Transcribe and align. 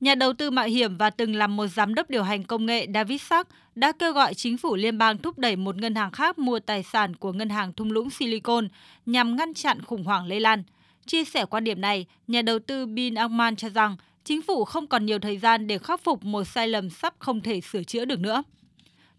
Nhà 0.00 0.14
đầu 0.14 0.32
tư 0.32 0.50
mạo 0.50 0.66
hiểm 0.66 0.96
và 0.96 1.10
từng 1.10 1.34
làm 1.34 1.56
một 1.56 1.66
giám 1.66 1.94
đốc 1.94 2.10
điều 2.10 2.22
hành 2.22 2.44
công 2.44 2.66
nghệ 2.66 2.86
David 2.94 3.20
Sachs 3.20 3.50
đã 3.74 3.92
kêu 3.92 4.12
gọi 4.12 4.34
chính 4.34 4.56
phủ 4.56 4.76
liên 4.76 4.98
bang 4.98 5.18
thúc 5.18 5.38
đẩy 5.38 5.56
một 5.56 5.76
ngân 5.76 5.94
hàng 5.94 6.10
khác 6.10 6.38
mua 6.38 6.58
tài 6.58 6.82
sản 6.82 7.16
của 7.16 7.32
ngân 7.32 7.48
hàng 7.48 7.72
thung 7.72 7.92
lũng 7.92 8.10
Silicon 8.10 8.68
nhằm 9.06 9.36
ngăn 9.36 9.54
chặn 9.54 9.82
khủng 9.82 10.04
hoảng 10.04 10.26
lây 10.26 10.40
lan. 10.40 10.62
Chia 11.06 11.24
sẻ 11.24 11.44
quan 11.44 11.64
điểm 11.64 11.80
này, 11.80 12.06
nhà 12.26 12.42
đầu 12.42 12.58
tư 12.58 12.86
Bin 12.86 13.14
Ackman 13.14 13.56
cho 13.56 13.68
rằng 13.68 13.96
chính 14.24 14.42
phủ 14.42 14.64
không 14.64 14.86
còn 14.86 15.06
nhiều 15.06 15.18
thời 15.18 15.38
gian 15.38 15.66
để 15.66 15.78
khắc 15.78 16.04
phục 16.04 16.24
một 16.24 16.44
sai 16.44 16.68
lầm 16.68 16.90
sắp 16.90 17.14
không 17.18 17.40
thể 17.40 17.60
sửa 17.60 17.82
chữa 17.82 18.04
được 18.04 18.20
nữa. 18.20 18.42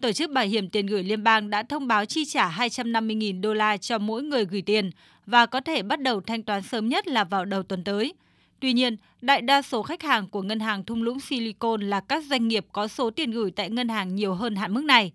Tổ 0.01 0.11
chức 0.11 0.31
Bảo 0.31 0.45
hiểm 0.45 0.69
tiền 0.69 0.85
gửi 0.85 1.03
liên 1.03 1.23
bang 1.23 1.49
đã 1.49 1.63
thông 1.63 1.87
báo 1.87 2.05
chi 2.05 2.25
trả 2.25 2.49
250.000 2.49 3.41
đô 3.41 3.53
la 3.53 3.77
cho 3.77 3.97
mỗi 3.97 4.23
người 4.23 4.45
gửi 4.45 4.61
tiền 4.61 4.91
và 5.25 5.45
có 5.45 5.61
thể 5.61 5.83
bắt 5.83 6.01
đầu 6.01 6.21
thanh 6.21 6.43
toán 6.43 6.61
sớm 6.61 6.89
nhất 6.89 7.07
là 7.07 7.23
vào 7.23 7.45
đầu 7.45 7.63
tuần 7.63 7.83
tới. 7.83 8.13
Tuy 8.61 8.73
nhiên, 8.73 8.97
đại 9.21 9.41
đa 9.41 9.61
số 9.61 9.83
khách 9.83 10.03
hàng 10.03 10.27
của 10.27 10.41
ngân 10.41 10.59
hàng 10.59 10.83
thung 10.83 11.03
lũng 11.03 11.19
Silicon 11.19 11.81
là 11.81 11.99
các 11.99 12.23
doanh 12.25 12.47
nghiệp 12.47 12.65
có 12.71 12.87
số 12.87 13.09
tiền 13.09 13.31
gửi 13.31 13.51
tại 13.51 13.69
ngân 13.69 13.89
hàng 13.89 14.15
nhiều 14.15 14.33
hơn 14.33 14.55
hạn 14.55 14.73
mức 14.73 14.83
này. 14.83 15.11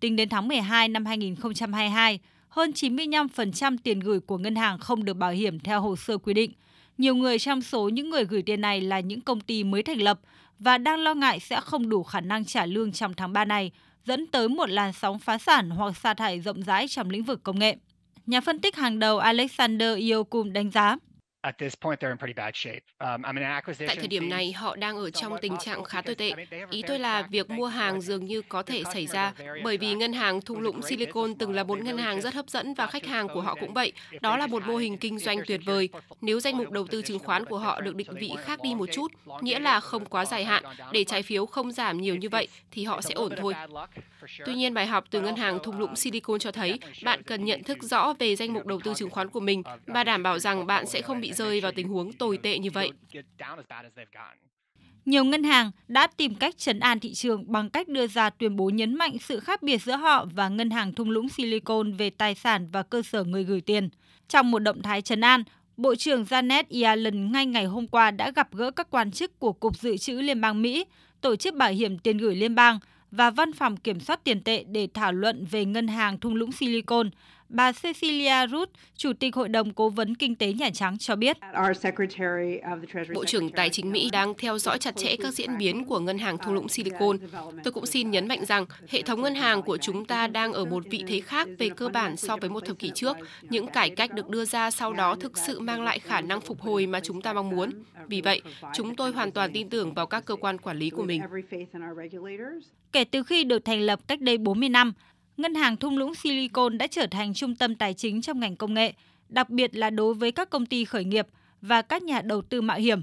Tính 0.00 0.16
đến 0.16 0.28
tháng 0.28 0.48
12 0.48 0.88
năm 0.88 1.04
2022, 1.04 2.18
hơn 2.48 2.70
95% 2.70 3.76
tiền 3.82 4.00
gửi 4.00 4.20
của 4.20 4.38
ngân 4.38 4.56
hàng 4.56 4.78
không 4.78 5.04
được 5.04 5.14
bảo 5.14 5.30
hiểm 5.30 5.60
theo 5.60 5.80
hồ 5.80 5.96
sơ 5.96 6.18
quy 6.18 6.34
định. 6.34 6.52
Nhiều 6.98 7.14
người 7.14 7.38
trong 7.38 7.62
số 7.62 7.88
những 7.88 8.10
người 8.10 8.24
gửi 8.24 8.42
tiền 8.42 8.60
này 8.60 8.80
là 8.80 9.00
những 9.00 9.20
công 9.20 9.40
ty 9.40 9.64
mới 9.64 9.82
thành 9.82 10.00
lập 10.00 10.20
và 10.58 10.78
đang 10.78 10.98
lo 10.98 11.14
ngại 11.14 11.40
sẽ 11.40 11.60
không 11.60 11.88
đủ 11.88 12.02
khả 12.02 12.20
năng 12.20 12.44
trả 12.44 12.66
lương 12.66 12.92
trong 12.92 13.14
tháng 13.14 13.32
3 13.32 13.44
này, 13.44 13.70
dẫn 14.04 14.26
tới 14.26 14.48
một 14.48 14.70
làn 14.70 14.92
sóng 14.92 15.18
phá 15.18 15.38
sản 15.38 15.70
hoặc 15.70 15.96
sa 15.96 16.14
thải 16.14 16.40
rộng 16.40 16.62
rãi 16.62 16.88
trong 16.88 17.10
lĩnh 17.10 17.24
vực 17.24 17.42
công 17.42 17.58
nghệ. 17.58 17.76
Nhà 18.26 18.40
phân 18.40 18.58
tích 18.58 18.76
hàng 18.76 18.98
đầu 18.98 19.18
Alexander 19.18 19.98
Iokum 19.98 20.52
đánh 20.52 20.70
giá, 20.70 20.96
Tại 21.42 21.52
thời 23.96 24.08
điểm 24.08 24.28
này, 24.28 24.52
họ 24.52 24.76
đang 24.76 24.96
ở 24.96 25.10
trong 25.10 25.36
tình 25.42 25.56
trạng 25.58 25.84
khá 25.84 26.02
tồi 26.02 26.14
tệ. 26.14 26.32
Ý 26.70 26.82
tôi 26.86 26.98
là 26.98 27.22
việc 27.22 27.50
mua 27.50 27.66
hàng 27.66 28.00
dường 28.00 28.24
như 28.24 28.42
có 28.42 28.62
thể 28.62 28.82
xảy 28.92 29.06
ra 29.06 29.32
bởi 29.64 29.76
vì 29.76 29.94
ngân 29.94 30.12
hàng 30.12 30.40
thung 30.40 30.60
lũng 30.60 30.82
Silicon 30.82 31.34
từng 31.34 31.54
là 31.54 31.64
một 31.64 31.78
ngân 31.78 31.98
hàng 31.98 32.20
rất 32.20 32.34
hấp 32.34 32.48
dẫn 32.48 32.74
và 32.74 32.86
khách 32.86 33.06
hàng 33.06 33.28
của 33.28 33.40
họ 33.40 33.54
cũng 33.60 33.74
vậy. 33.74 33.92
Đó 34.20 34.36
là 34.36 34.46
một 34.46 34.66
mô 34.66 34.76
hình 34.76 34.98
kinh 34.98 35.18
doanh 35.18 35.38
tuyệt 35.46 35.60
vời. 35.64 35.88
Nếu 36.20 36.40
danh 36.40 36.58
mục 36.58 36.70
đầu 36.70 36.86
tư 36.86 37.02
chứng 37.02 37.18
khoán 37.18 37.44
của 37.44 37.58
họ 37.58 37.80
được 37.80 37.96
định 37.96 38.14
vị 38.14 38.32
khác 38.44 38.60
đi 38.62 38.74
một 38.74 38.86
chút, 38.92 39.12
nghĩa 39.40 39.58
là 39.58 39.80
không 39.80 40.04
quá 40.04 40.24
dài 40.24 40.44
hạn, 40.44 40.64
để 40.92 41.04
trái 41.04 41.22
phiếu 41.22 41.46
không 41.46 41.72
giảm 41.72 42.00
nhiều 42.00 42.16
như 42.16 42.28
vậy, 42.28 42.48
thì 42.70 42.84
họ 42.84 43.00
sẽ 43.00 43.14
ổn 43.14 43.32
thôi. 43.36 43.54
Tuy 44.46 44.54
nhiên, 44.54 44.74
bài 44.74 44.86
học 44.86 45.04
từ 45.10 45.20
ngân 45.20 45.36
hàng 45.36 45.58
thung 45.62 45.78
lũng 45.78 45.96
Silicon 45.96 46.38
cho 46.38 46.52
thấy 46.52 46.78
bạn 47.04 47.22
cần 47.22 47.44
nhận 47.44 47.62
thức 47.62 47.78
rõ 47.82 48.14
về 48.18 48.36
danh 48.36 48.52
mục 48.52 48.66
đầu 48.66 48.80
tư 48.84 48.94
chứng 48.96 49.10
khoán 49.10 49.28
của 49.28 49.40
mình 49.40 49.62
và 49.86 50.04
đảm 50.04 50.22
bảo 50.22 50.38
rằng 50.38 50.66
bạn 50.66 50.86
sẽ 50.86 51.02
không 51.02 51.20
bị 51.20 51.29
rơi 51.32 51.60
vào 51.60 51.72
tình 51.72 51.88
huống 51.88 52.12
tồi 52.12 52.38
tệ 52.38 52.58
như 52.58 52.70
vậy. 52.70 52.90
Nhiều 55.04 55.24
ngân 55.24 55.44
hàng 55.44 55.70
đã 55.88 56.06
tìm 56.06 56.34
cách 56.34 56.58
chấn 56.58 56.80
an 56.80 57.00
thị 57.00 57.14
trường 57.14 57.52
bằng 57.52 57.70
cách 57.70 57.88
đưa 57.88 58.06
ra 58.06 58.30
tuyên 58.30 58.56
bố 58.56 58.70
nhấn 58.70 58.94
mạnh 58.94 59.16
sự 59.18 59.40
khác 59.40 59.62
biệt 59.62 59.82
giữa 59.82 59.96
họ 59.96 60.26
và 60.34 60.48
ngân 60.48 60.70
hàng 60.70 60.92
thung 60.92 61.10
lũng 61.10 61.28
Silicon 61.28 61.92
về 61.92 62.10
tài 62.10 62.34
sản 62.34 62.68
và 62.72 62.82
cơ 62.82 63.02
sở 63.02 63.24
người 63.24 63.44
gửi 63.44 63.60
tiền. 63.60 63.88
Trong 64.28 64.50
một 64.50 64.58
động 64.58 64.82
thái 64.82 65.02
chấn 65.02 65.20
an, 65.20 65.44
Bộ 65.76 65.94
trưởng 65.94 66.24
Janet 66.24 66.64
Yellen 66.70 67.32
ngay 67.32 67.46
ngày 67.46 67.64
hôm 67.64 67.88
qua 67.88 68.10
đã 68.10 68.30
gặp 68.30 68.54
gỡ 68.54 68.70
các 68.70 68.90
quan 68.90 69.10
chức 69.10 69.38
của 69.38 69.52
Cục 69.52 69.78
Dự 69.78 69.96
trữ 69.96 70.12
Liên 70.12 70.40
bang 70.40 70.62
Mỹ, 70.62 70.84
Tổ 71.20 71.36
chức 71.36 71.54
Bảo 71.54 71.70
hiểm 71.70 71.98
tiền 71.98 72.18
gửi 72.18 72.36
liên 72.36 72.54
bang 72.54 72.78
và 73.10 73.30
Văn 73.30 73.52
phòng 73.52 73.76
Kiểm 73.76 74.00
soát 74.00 74.24
tiền 74.24 74.42
tệ 74.42 74.64
để 74.64 74.88
thảo 74.94 75.12
luận 75.12 75.44
về 75.50 75.64
ngân 75.64 75.88
hàng 75.88 76.18
thung 76.18 76.34
lũng 76.34 76.52
Silicon. 76.52 77.10
Bà 77.50 77.72
Cecilia 77.72 78.46
Root, 78.50 78.68
Chủ 78.96 79.12
tịch 79.12 79.34
Hội 79.34 79.48
đồng 79.48 79.72
Cố 79.72 79.88
vấn 79.88 80.14
Kinh 80.14 80.34
tế 80.34 80.52
Nhà 80.52 80.70
Trắng 80.70 80.98
cho 80.98 81.16
biết. 81.16 81.36
Bộ 83.14 83.24
trưởng 83.24 83.50
Tài 83.50 83.70
chính 83.70 83.92
Mỹ 83.92 84.10
đang 84.12 84.34
theo 84.38 84.58
dõi 84.58 84.78
chặt 84.78 84.96
chẽ 84.96 85.16
các 85.16 85.34
diễn 85.34 85.58
biến 85.58 85.84
của 85.84 85.98
ngân 85.98 86.18
hàng 86.18 86.38
thung 86.38 86.54
lũng 86.54 86.68
Silicon. 86.68 87.16
Tôi 87.64 87.72
cũng 87.72 87.86
xin 87.86 88.10
nhấn 88.10 88.28
mạnh 88.28 88.44
rằng 88.44 88.66
hệ 88.88 89.02
thống 89.02 89.22
ngân 89.22 89.34
hàng 89.34 89.62
của 89.62 89.76
chúng 89.76 90.04
ta 90.04 90.26
đang 90.26 90.52
ở 90.52 90.64
một 90.64 90.84
vị 90.90 91.04
thế 91.08 91.20
khác 91.20 91.48
về 91.58 91.68
cơ 91.68 91.88
bản 91.88 92.16
so 92.16 92.36
với 92.36 92.50
một 92.50 92.66
thập 92.66 92.78
kỷ 92.78 92.90
trước. 92.94 93.16
Những 93.42 93.66
cải 93.66 93.90
cách 93.90 94.14
được 94.14 94.28
đưa 94.28 94.44
ra 94.44 94.70
sau 94.70 94.92
đó 94.92 95.14
thực 95.14 95.38
sự 95.38 95.60
mang 95.60 95.82
lại 95.82 95.98
khả 95.98 96.20
năng 96.20 96.40
phục 96.40 96.60
hồi 96.60 96.86
mà 96.86 97.00
chúng 97.00 97.22
ta 97.22 97.32
mong 97.32 97.50
muốn. 97.50 97.70
Vì 98.08 98.20
vậy, 98.20 98.42
chúng 98.74 98.96
tôi 98.96 99.12
hoàn 99.12 99.32
toàn 99.32 99.50
tin 99.52 99.68
tưởng 99.68 99.94
vào 99.94 100.06
các 100.06 100.24
cơ 100.24 100.36
quan 100.36 100.58
quản 100.58 100.78
lý 100.78 100.90
của 100.90 101.02
mình. 101.02 101.22
Kể 102.92 103.04
từ 103.04 103.22
khi 103.22 103.44
được 103.44 103.64
thành 103.64 103.80
lập 103.80 104.00
cách 104.08 104.20
đây 104.20 104.38
40 104.38 104.68
năm, 104.68 104.92
ngân 105.40 105.54
hàng 105.54 105.76
thung 105.76 105.98
lũng 105.98 106.14
Silicon 106.14 106.78
đã 106.78 106.86
trở 106.86 107.06
thành 107.06 107.34
trung 107.34 107.54
tâm 107.54 107.74
tài 107.74 107.94
chính 107.94 108.22
trong 108.22 108.40
ngành 108.40 108.56
công 108.56 108.74
nghệ, 108.74 108.92
đặc 109.28 109.50
biệt 109.50 109.76
là 109.76 109.90
đối 109.90 110.14
với 110.14 110.32
các 110.32 110.50
công 110.50 110.66
ty 110.66 110.84
khởi 110.84 111.04
nghiệp 111.04 111.26
và 111.60 111.82
các 111.82 112.02
nhà 112.02 112.20
đầu 112.20 112.42
tư 112.42 112.62
mạo 112.62 112.78
hiểm. 112.78 113.02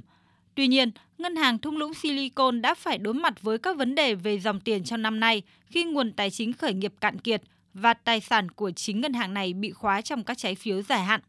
Tuy 0.56 0.68
nhiên, 0.68 0.92
ngân 1.18 1.36
hàng 1.36 1.60
thung 1.60 1.78
lũng 1.78 1.94
Silicon 1.94 2.62
đã 2.62 2.74
phải 2.74 2.98
đối 2.98 3.14
mặt 3.14 3.42
với 3.42 3.58
các 3.58 3.78
vấn 3.78 3.96
đề 3.96 4.16
về 4.16 4.40
dòng 4.40 4.60
tiền 4.60 4.84
trong 4.84 5.02
năm 5.02 5.20
nay 5.20 5.42
khi 5.66 5.84
nguồn 5.84 6.12
tài 6.12 6.30
chính 6.30 6.54
khởi 6.54 6.74
nghiệp 6.74 6.94
cạn 7.02 7.20
kiệt 7.20 7.42
và 7.74 7.94
tài 7.94 8.20
sản 8.20 8.52
của 8.52 8.72
chính 8.72 9.02
ngân 9.02 9.14
hàng 9.14 9.34
này 9.34 9.54
bị 9.54 9.72
khóa 9.72 10.02
trong 10.02 10.24
các 10.24 10.38
trái 10.38 10.56
phiếu 10.56 10.82
dài 10.82 11.04
hạn. 11.04 11.22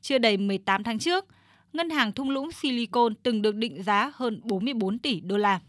Chưa 0.00 0.18
đầy 0.18 0.36
18 0.36 0.84
tháng 0.84 0.98
trước, 0.98 1.24
ngân 1.72 1.90
hàng 1.90 2.12
thung 2.12 2.30
lũng 2.30 2.52
Silicon 2.52 3.14
từng 3.22 3.42
được 3.42 3.54
định 3.54 3.82
giá 3.82 4.12
hơn 4.14 4.40
44 4.44 4.98
tỷ 4.98 5.20
đô 5.20 5.36
la. 5.36 5.60